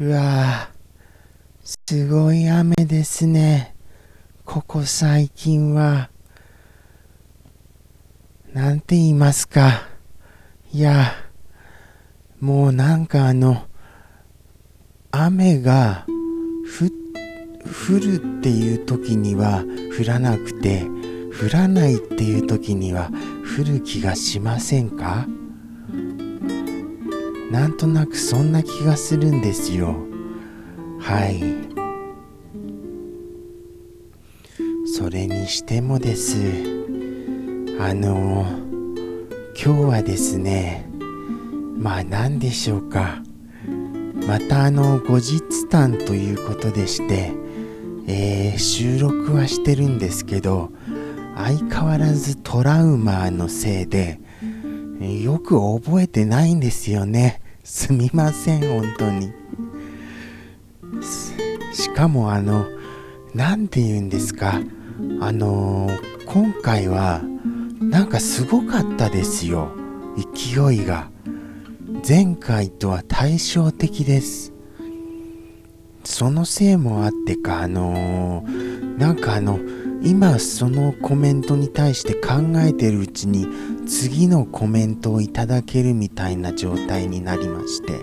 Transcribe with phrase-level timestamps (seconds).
[0.00, 3.76] うわぁ、すごい雨ですね。
[4.44, 6.10] ここ最近は。
[8.52, 9.86] なんて言いますか。
[10.72, 11.12] いや、
[12.40, 13.68] もうなんかあの、
[15.12, 16.06] 雨が
[16.76, 19.62] 降るっていう時には
[19.96, 20.82] 降らなくて、
[21.40, 23.10] 降らないっていう時には
[23.58, 25.28] 降る気がしませんか？
[27.54, 29.94] なんとなくそんな気がするんですよ。
[30.98, 31.40] はい。
[34.84, 36.36] それにしてもです。
[37.78, 38.44] あの
[39.54, 40.90] 今日はですね
[41.78, 43.22] まあ何でしょうか。
[44.26, 47.30] またあの後日談ということでして
[48.08, 50.72] えー、収録はしてるんですけど
[51.36, 54.18] 相変わらずトラウマのせいで
[55.22, 57.43] よく覚えてないんですよね。
[57.64, 59.32] すみません、本当に。
[61.72, 62.66] しかもあの、
[63.34, 64.60] 何て言うんですか。
[65.20, 67.22] あのー、今回は、
[67.80, 69.72] なんかすごかったですよ。
[70.14, 71.10] 勢いが。
[72.06, 74.52] 前回とは対照的です。
[76.04, 79.58] そのせいもあってか、あのー、なんかあの、
[80.04, 83.46] 今そのコメントに対して考えてるうちに
[83.86, 88.00] 次のコメントをいただけるみたいな状態になりまして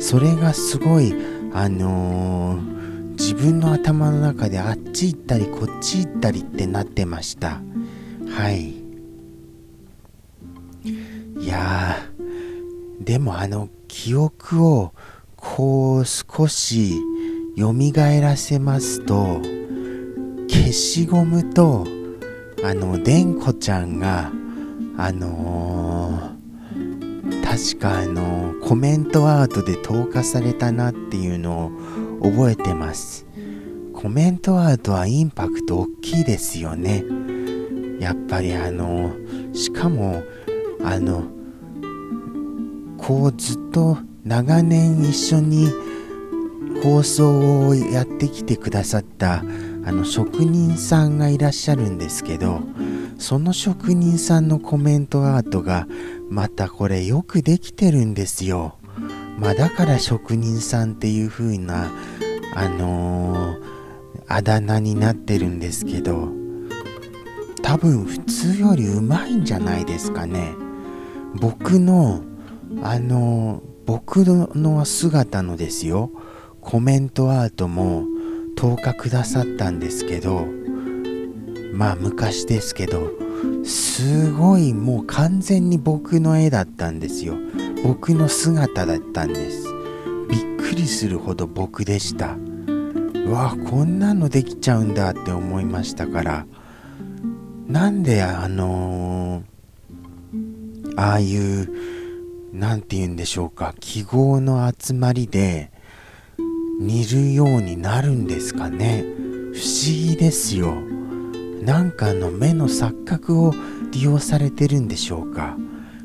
[0.00, 1.14] それがすごい
[1.52, 7.60] あのー、自分の頭の中であっち行ったりこっち行ったりってなってました。
[8.28, 8.74] はい。
[11.40, 11.96] いや
[13.00, 14.92] でもあの記憶を
[15.36, 16.94] こう少し
[17.56, 17.72] 蘇
[18.20, 19.40] らせますと
[20.48, 21.86] 消しゴムと
[22.64, 24.32] あのでんこちゃんが
[24.96, 31.70] あのー、確かあのー、コメントアートで投下されたなっていうの
[32.20, 33.26] を覚えてます。
[33.94, 37.04] コメントアートはインパクト大きいですよね。
[38.00, 40.22] やっぱりあのー、しかも
[40.82, 41.24] あの
[42.96, 45.70] こうずっと長年一緒に
[46.82, 49.42] 放送をやってきてくださった
[49.84, 52.60] あの職人さんがいらっしゃるんですけど
[53.18, 55.86] その職人さんのコメントアートが
[56.30, 58.76] またこれよくできてるんですよ。
[59.38, 61.90] まあだから職人さんっていう風な
[62.54, 63.62] あのー、
[64.26, 66.28] あだ名になってるんですけど
[67.62, 70.54] 多分普通よりうまいんじゃないですかね。
[71.34, 72.22] 僕の
[72.82, 76.10] あのー、僕の姿のですよ
[76.60, 78.04] コメントアートも
[78.58, 80.46] 10日くださったんですけど
[81.72, 83.12] まあ昔ですけど
[83.64, 87.34] すごいもう完全に僕の絵だったんですよ。
[87.84, 89.66] 僕の姿だったんです。
[90.28, 92.36] びっくりするほど僕でした。
[93.14, 96.46] うわこんなのできちゃうんだって思いましたから。
[97.68, 101.68] なんであのー、ああいう
[102.52, 105.70] 何て言うんでしょうか記号の集まりで
[106.78, 109.04] 似るようになるんですかね。
[109.52, 110.76] 不思議ですよ。
[111.62, 113.52] なんかの目の錯覚を
[113.90, 115.56] 利用されてるんでしょうか。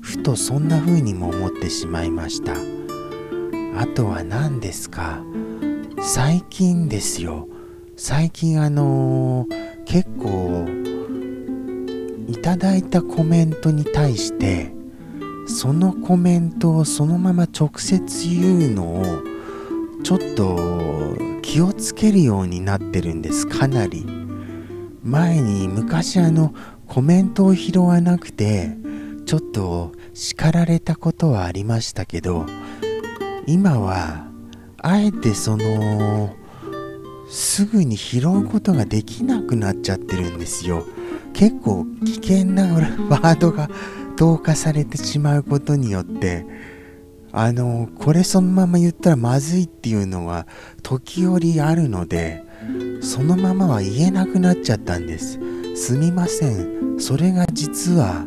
[0.00, 2.52] ふとそんな風にも思ってしまいました。
[3.80, 5.22] あとは何ですか？
[6.00, 7.48] 最近ですよ。
[7.96, 10.66] 最近あのー、結構
[12.28, 14.72] いただいたコメントに対して
[15.46, 19.22] そのコメントをそのまま直接言うのを
[20.04, 23.46] ちょっと気をつけるようになってるんです。
[23.46, 24.06] かなり。
[25.02, 26.54] 前に昔あの
[26.86, 28.76] コメントを拾わなくて
[29.26, 32.44] ちょっと叱られたことはありましたけど
[33.46, 34.26] 今は
[34.78, 36.34] あえてその
[37.30, 40.84] すぐに拾うことができなくなっちゃってるんですよ。
[41.34, 43.68] 結構危険なワードが
[44.16, 46.46] 投下されてしまうことによって。
[47.40, 50.48] あのこれそのまま言ったらまずいっていうのは
[50.82, 52.42] 時折あるので
[53.00, 55.38] そのままは言えなくなっちゃったんです。
[55.76, 56.98] すみません。
[56.98, 58.26] それが実は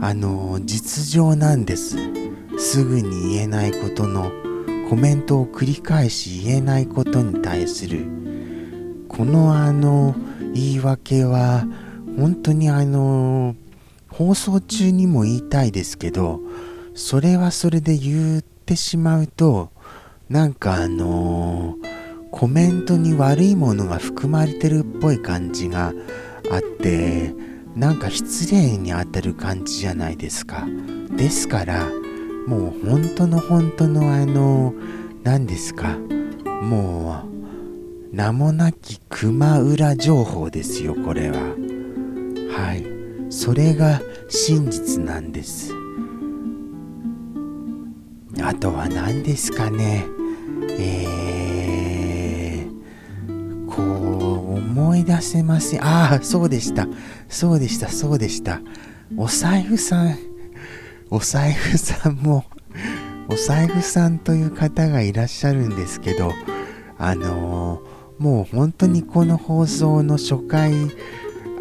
[0.00, 1.96] あの実情なんです。
[2.58, 4.30] すぐに言えないことの
[4.88, 8.06] コメントを繰り返し言えないことに対する。
[9.08, 10.14] このあの
[10.54, 11.66] 言い訳は
[12.16, 13.56] 本当にあの
[14.08, 16.40] 放送中にも言いたいですけど
[16.98, 19.70] それはそれで言ってしまうと
[20.28, 25.92] なんかあのー、コメントに悪いものが含まれてるっぽい感じが
[26.50, 27.32] あって
[27.76, 30.66] なんか失礼に当たる感じじゃないですか。
[31.16, 31.88] ですから
[32.48, 34.74] もう本当の本当のあの
[35.22, 35.96] 何ですか。
[36.62, 37.22] も
[38.12, 41.38] う名もなき熊浦情報ですよこれは。
[42.50, 42.84] はい。
[43.30, 45.72] それが真実なんです。
[48.42, 50.06] あとは何ですかね。
[50.78, 56.86] えー、こう思い出せませんああそうでした。
[57.28, 58.60] そうでしたそうでした。
[59.16, 60.28] お財布さん。
[61.10, 62.44] お財布さんも
[63.28, 66.32] お財布さんという方がいらっしゃるんですけど
[66.98, 70.74] あのー、もう本当にこの放送の初回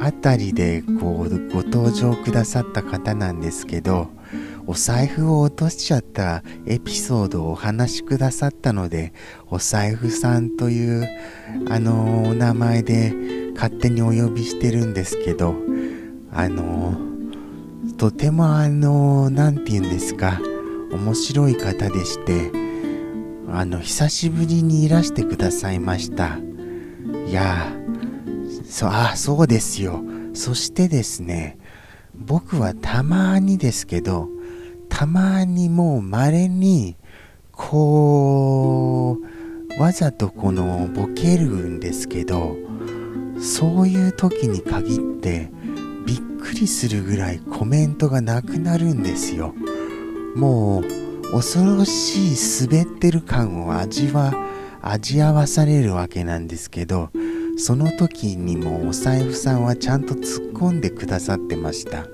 [0.00, 4.08] あたりでこうご登場くださった方なんですけど
[4.66, 9.12] お財布を落としちゃったエピソードをお話しくださったので
[9.48, 11.08] お財布さんという
[11.68, 13.14] あのー、お名前で
[13.54, 15.54] 勝手にお呼びしてるんですけど
[16.32, 20.40] あのー、とてもあの何、て言うんですか
[20.92, 22.50] 面白い方でして
[23.48, 26.38] あの久しぶりにいらしてくださいました。
[27.26, 27.72] いや
[28.64, 30.02] そあそうですよ。
[30.34, 31.58] そしてですね
[32.14, 34.28] 僕はたまにですけど
[34.96, 36.96] たまにもう稀に
[37.52, 39.18] こ
[39.78, 42.56] うわざとこのボケるんですけど
[43.38, 45.50] そういう時に限って
[46.06, 49.54] びっくりするぐらいコメントがなくなるんですよ。
[50.34, 54.32] もう恐ろしい滑ってる感を味わ
[54.80, 57.10] 味合わされるわけなんですけど
[57.58, 62.06] その時にもお財布さんはちゃんと突っ込んでくださってました。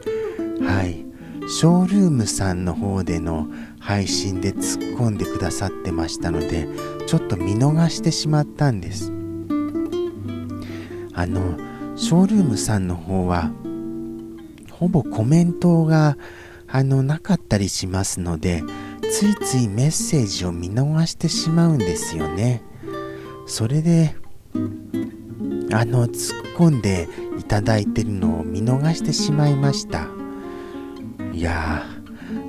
[0.65, 1.12] はい。
[1.49, 3.49] ショールームさんの方での
[3.81, 6.69] 配信で突っ込んでくださってましたので
[7.07, 9.13] ちょっと見逃してしまったんです。
[11.15, 11.57] あの
[11.97, 13.51] ショールームさんの方は
[14.71, 16.17] ほぼコメントが
[16.67, 18.63] あのなかったりしますので
[19.11, 22.63] ついついメッセージを見逃してしまうんですよね。
[23.47, 24.17] それで
[25.73, 27.09] あの突っ込んで
[27.39, 30.22] いただいてるのを見逃してしまいました。
[31.43, 31.85] や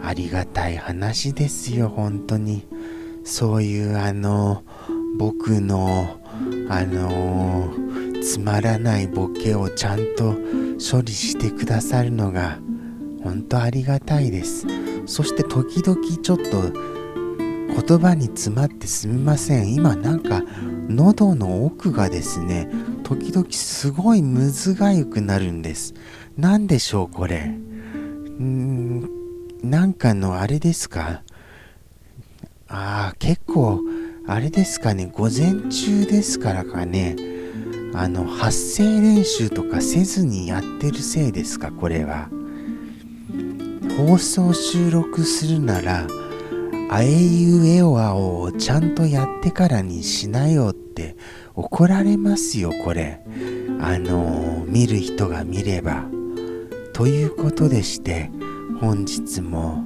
[0.02, 2.66] ありがたい話ですよ本当に。
[3.24, 4.64] そういうあの
[5.18, 6.20] 僕の
[6.70, 10.36] あのー、つまらないボケをちゃんと
[10.80, 12.60] 処理してくださるのが
[13.24, 14.68] 本当ありがたいです。
[15.06, 16.72] そして時々ちょっと
[17.88, 19.74] 言葉に詰まってすみません。
[19.74, 20.44] 今なんか
[20.90, 22.70] 喉の奥がですね
[23.04, 25.94] 時々すごいむずがゆくなるんです。
[26.38, 27.58] 何でしょうこれ。
[28.44, 29.10] ん
[29.64, 31.24] なんかのあれですか？
[32.68, 33.80] ああ結構
[34.28, 35.12] あれですかね。
[35.12, 37.16] 午前中ですからかね。
[37.96, 41.72] あの発声練習とかせずにやってるせいですか？
[41.72, 42.30] これは。
[43.98, 46.08] 放送収録するなら
[46.90, 51.16] あえいうえおあおをちゃんとやってからにしなよって
[51.54, 53.22] 怒られますよこれ。
[53.80, 56.06] あのー、見る人が見れば。
[56.94, 58.30] ということでして
[58.80, 59.84] 本日も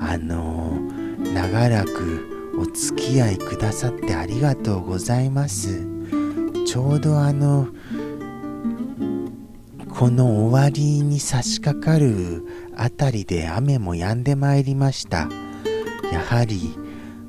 [0.00, 5.86] あのー、長らくお付き合いくださってありがとうございます。
[6.66, 7.68] ちょうどあの
[9.90, 12.44] この終わりに差し掛かる
[12.76, 15.28] あたりで雨も止んでまいりました。
[16.12, 16.74] やはり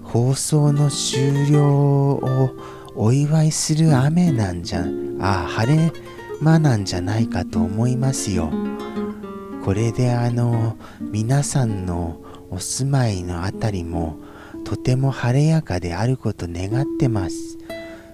[0.03, 2.51] 放送の終了を
[2.95, 4.85] お祝いする雨なんじゃ
[5.19, 5.91] あ晴れ
[6.41, 8.49] 間なんじゃないかと思いますよ。
[9.67, 14.17] これであの皆さんのお住まいのあたりも
[14.63, 17.57] とても晴れやかであること願ってます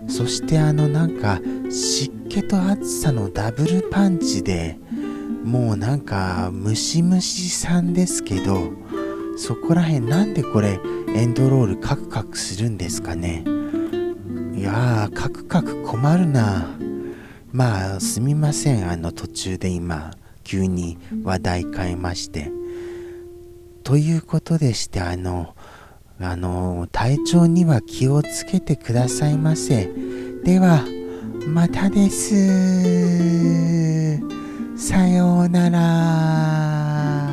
[0.07, 4.79] そしてあのなんか湿気と暑さのダブルパンチで
[5.43, 8.71] もうなんかムシムシさんですけど
[9.37, 10.79] そこらへんなんでこれ
[11.09, 13.43] エンドロールカクカクするんですかね
[14.55, 16.67] いやー、カクカク困るな。
[17.51, 18.89] まあ、すみません。
[18.89, 20.11] あの、途中で今、
[20.43, 22.51] 急に話題変えまして。
[23.83, 25.55] ということでして、あの、
[26.19, 29.89] あの、体調には気をつけてくださいませ。
[30.43, 30.85] では、
[31.47, 32.33] またです。
[34.77, 37.32] さようなら。